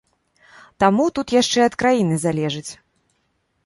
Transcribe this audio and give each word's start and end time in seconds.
Таму 0.85 1.05
тут 1.19 1.35
яшчэ 1.41 1.59
ад 1.69 1.79
краіны 1.85 2.15
залежыць. 2.29 2.69